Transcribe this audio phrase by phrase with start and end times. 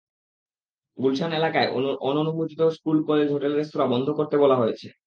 [0.97, 1.69] গুলশান এলাকায়
[2.01, 4.87] অননুমোদিত school, college, hotel, restaurant বন্ধ করতে বলা হয়েছে।